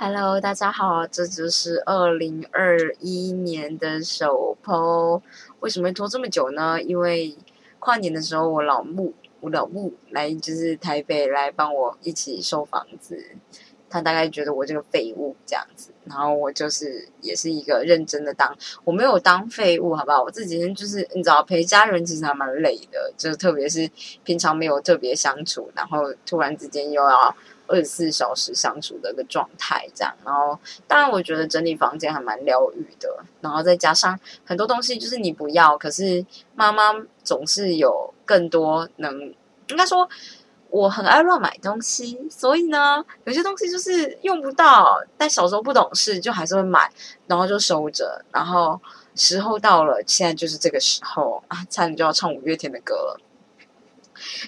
[0.00, 5.20] Hello，大家好，这就是二零二一年的首播。
[5.58, 6.80] 为什么会拖这么久呢？
[6.80, 7.36] 因为
[7.80, 13.20] 跨年的时候，我老木，我老木来就是台北来帮我一起收房子。
[13.90, 20.22] 他大概觉得我这个废物这样子，然后我就是也是一个认真的当，我没有当废物，好不好？
[20.22, 23.90] 我这几天就是你知道陪家人其实还蛮累的，就特别是
[24.22, 27.34] 平常没有特别相处，然后突然之间又要
[27.68, 39.32] 二十四小时相处的一个状态这样，然后当然我觉得整理房间还蛮疗愈的，然后再加上很多东西就是你不要，可是妈妈总是有更多能，
[39.68, 40.08] 应该说。
[40.70, 46.92] 我很爱乱买东西，所以呢，有些东西就是用不到，但小时候不懂事，就还是会买，
[47.26, 48.78] 然后就收着，然后
[49.14, 53.20] 时候到了，现在就是这个时候啊，差点就要唱五月天的歌了。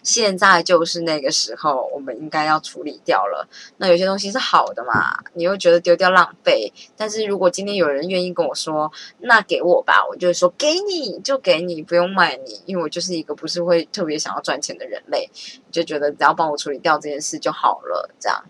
[0.03, 3.49] 现在就是那个时候，我们应该要处理掉了。
[3.77, 6.73] 那有些东西是好的嘛，你又觉得丢掉浪费。
[6.97, 15.31] 但是如果今天有人愿意跟我说，那给我吧，我就会说给你就给你，不用卖你，因为我就是一个不是会特别想要赚钱的人类，
[15.71, 18.45] 就觉得只要帮我处理掉这件事就好了，这样。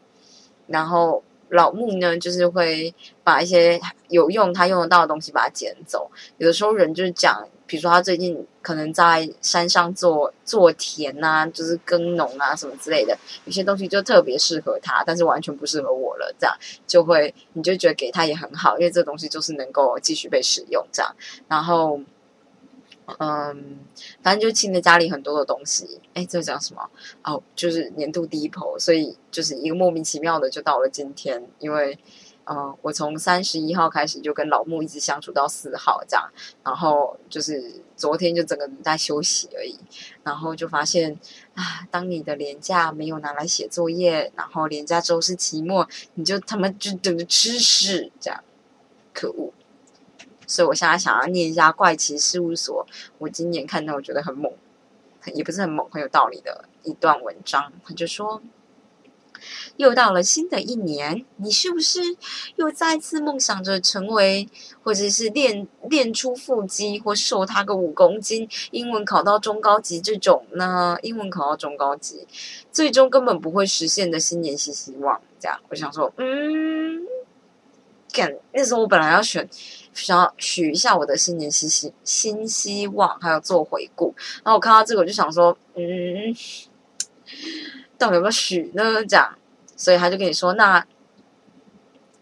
[0.66, 6.10] 然后老木呢，就是会把一些有用他用得到的东西把它捡走。
[6.38, 7.48] 有的时候人就是讲。
[7.70, 16.34] 比如说，他最近可能在山上做做田呐，就是耕农啊什么之类的，有些东西就特别适合他，但是完全不适合我了。
[16.36, 21.14] 这样就会，你就觉得给他也很好，因为这东西就是能够继续被使用这样。
[21.46, 22.00] 然后，
[23.20, 23.78] 嗯，
[24.20, 26.00] 反正就清了家里很多的东西。
[26.14, 26.90] 哎，这讲什么？
[27.22, 31.96] 哦，就是年度第一，所以就是一个莫名其妙的就到了今天，因为。
[32.52, 36.28] 嗯，我从三十一号开始就跟老木一直相处到四号这样，
[36.64, 39.78] 然后就是昨天就整个在休息而已，
[40.24, 41.16] 然后就发现
[41.54, 48.42] 啊，当你的年假没有拿来写作业，然后年假周是期末，你就他妈就等着吃屎这样，
[49.14, 49.52] 可恶！
[50.48, 52.84] 所以我现在想要念一下怪奇事务所，
[53.18, 54.52] 我今年看到我觉得很猛，
[55.34, 58.42] 也不是很猛，很有道理的一段文章，他就说。
[59.77, 62.01] 又到了新的一年，你是不是
[62.56, 64.48] 又再次梦想着成为，
[64.83, 70.98] 或者是练练出腹肌，或瘦他个五公斤，英文考到中高级这种呢？
[71.02, 72.27] 英文考到中高级，
[72.70, 75.20] 最终根本不会实现的新年新希望。
[75.39, 77.02] 这样，我想说，嗯，
[78.12, 79.48] 干那时候我本来要选，
[79.95, 84.14] 想要许一下我的新年新希新希望，还有做回顾。
[84.45, 86.36] 然后我看到这个，我就想说，嗯，
[88.00, 89.05] 到底有没有许呢？
[89.05, 89.36] 这样。
[89.77, 90.84] 所以他就跟你说，那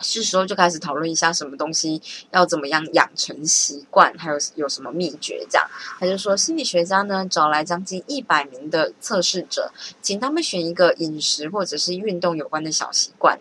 [0.00, 2.00] 是时候就开始讨论一下什么东西
[2.30, 5.66] 要怎么样养成习惯，还有有什么秘诀这样。
[5.98, 13.40] 他就说，心理学家呢找来将近一百名的测试者，请他们选一个饮食或者是运动有关的小习惯。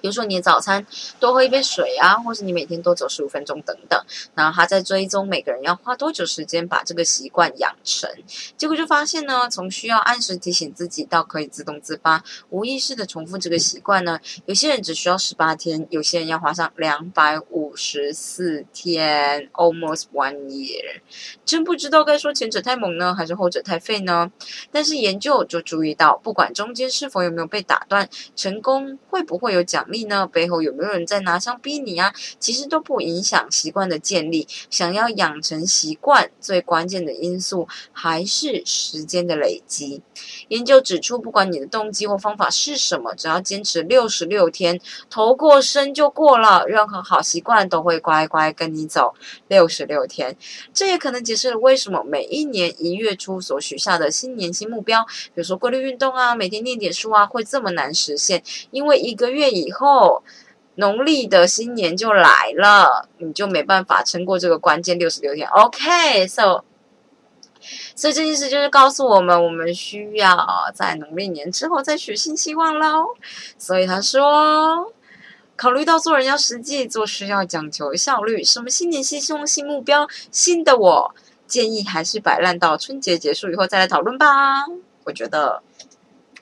[0.00, 0.84] 比如说你的早餐
[1.18, 4.02] 多喝一杯水啊，或是你每天多走十五分钟等等，
[4.34, 8.10] 然后他在追踪每个人要花多久时间把这个习惯养成，
[8.56, 21.00] 结果就发现呢，从需要按时提醒自己到可以自动自发、无意识的重复这个习惯呢，有些人只需要十八天，有些人要花上两百五十四天，almost one year。
[21.44, 24.30] 真不知道该说前者太猛呢，还是后者太废呢？
[24.70, 29.86] 但是研究就注意到，不管中间是否有没有被打断，成功会不会有奖。
[29.90, 30.26] 力呢？
[30.26, 32.12] 背后有没有人在拿枪逼你啊？
[32.38, 34.46] 其实都不影响习惯的建立。
[34.70, 40.02] 想要养成习惯，最关键的因素还是时间的累积。
[40.48, 46.64] 研究指出，不管你的动机或方法是什么，只要坚持六十六天，头过身就过了。
[46.66, 49.14] 任何好习惯都会乖乖跟你走
[49.48, 50.36] 六十六天。
[50.72, 58.42] 这也可能解释了为什么每一年一月初所许下的新年新目标，比如说规律运动啊，每天念点书啊，会这么难实现。
[58.70, 59.79] 因为一个月以后。
[59.80, 60.22] 后，
[60.74, 65.48] 农历的新年就来了，你就没办法撑过这个关键六十六天。
[65.48, 66.62] OK，so，
[67.94, 73.06] 所以这件事就是告诉我们，我们需要在农历年之后再许新希望喽。
[73.58, 74.92] 所以他说，
[75.56, 81.14] 考虑到做人要实际，做事要讲求效率，什么新年新希望、新目标，新的我
[81.46, 84.66] 建议还是摆烂到春节结束以后再来讨论吧。
[85.04, 85.62] 我觉得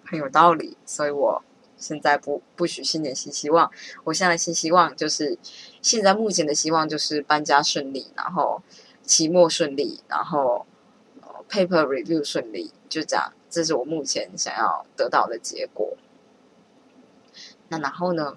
[0.05, 1.43] 很有道理，所以我。
[1.79, 3.71] 现在不不许新年新希望，
[4.05, 5.39] 我现在新希望就是
[5.81, 8.61] 现在目前的希望就是搬家顺利，然后
[9.05, 10.67] 期末顺利，然后
[11.49, 15.97] paper review 顺利，就这样，这是我目前想要得到的结果。
[17.69, 18.37] 那然后呢？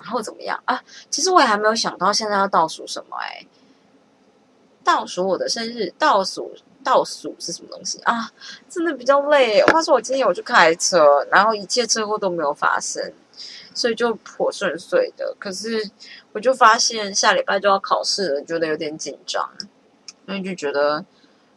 [0.00, 0.84] 然后怎么样啊？
[1.10, 3.44] 其实我也还没有想到现在要倒数什么哎，
[4.84, 6.54] 倒数我的生日，倒数。
[6.88, 8.32] 倒数是什么东西啊？
[8.66, 9.62] 真的比较累。
[9.64, 13.12] 话说我今天有去开车，然后一切车祸都没有发生，
[13.74, 15.36] 所以就颇顺遂的。
[15.38, 15.90] 可是
[16.32, 19.46] 我就发现下礼拜就要考试了，觉得有点紧张，
[20.26, 21.04] 因为就觉得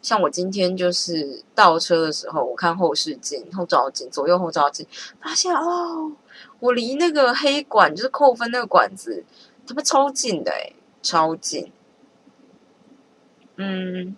[0.02, 4.86] 像我今天就是倒车的时候，我看后视镜、后照镜、左右后照镜，
[5.22, 6.12] 发现哦，
[6.60, 9.24] 我离那个黑管就是扣分那个管子，
[9.66, 11.72] 他妈超近的诶超近。
[13.56, 14.16] 嗯，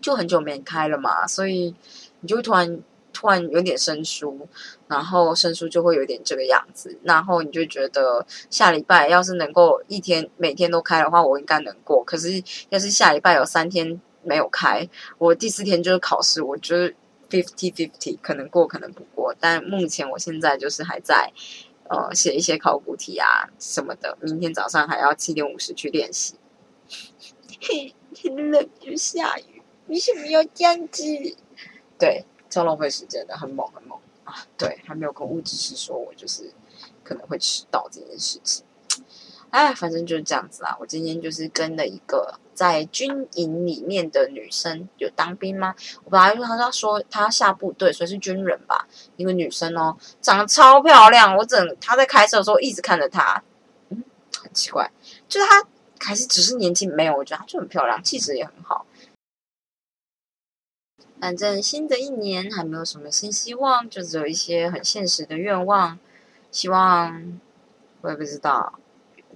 [0.00, 1.74] 就很久没开了嘛，所以
[2.20, 2.80] 你就突然
[3.12, 4.48] 突然有点生疏，
[4.86, 12.04] 然后生疏就会有点这个样子，然后你就觉得下礼拜要是能够一天每天都开的话，我应该能过。
[12.04, 16.94] 可是要是下礼拜有三天没有开，我第四天就是考试，我就是
[17.28, 19.34] fifty fifty，可能过可能不过。
[19.40, 21.32] 但目前我现在就是还在
[21.88, 26.36] 呃写一些考古题啊什么的，明天早上还要七点五十去练习。
[27.60, 27.94] 嘿。
[28.14, 29.57] 天冷又下雨，
[29.88, 31.02] 为什么要这样子？
[31.98, 34.46] 对，超浪费时间的，很猛很猛啊！
[34.56, 36.52] 对，还没有跟物质师说我就是
[37.02, 38.64] 可能会迟到这件事情。
[39.50, 40.76] 哎，反正就是这样子啦。
[40.78, 45.74] 我今天就是跟了一个在军营里面的女生，有当兵吗？
[46.04, 48.86] 我本来因为她说她下部队，所以是军人吧。
[49.16, 51.34] 一个女生哦，长得超漂亮。
[51.36, 53.42] 我整她在开车的时候一直看着她，
[53.88, 54.04] 嗯，
[54.36, 54.90] 很奇怪，
[55.28, 55.66] 就是她。
[56.00, 58.86] 还是只是年轻没有，我觉得她就很漂亮，气质也很好。
[61.20, 65.98] 反正新的一年还没有什么新希望，就只有一些很现实的愿望。
[66.50, 67.40] 希望
[68.00, 68.78] 我也不知道，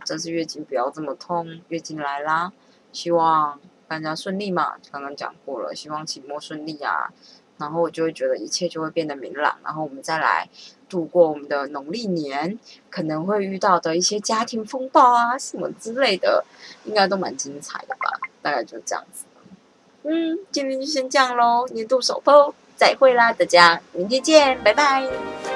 [0.05, 1.61] 这次月经不要这么痛。
[1.69, 2.53] 月经来啦，
[2.93, 4.77] 希望大家顺利嘛。
[4.91, 7.13] 刚刚讲过了，希望期末顺利啊。
[7.59, 10.49] 然后我就会觉得一切就会变得明朗，然后我们再来
[10.89, 12.59] 度过我们的农历年，
[12.91, 16.45] 可能会遇到的一些家庭风暴啊什么之类的，
[16.85, 18.19] 应该都蛮精彩的吧？
[18.41, 19.25] 大概就这样子。
[20.05, 25.52] 嗯，今天就先这样喽，年度首播，再会啦，大家明天见，拜拜。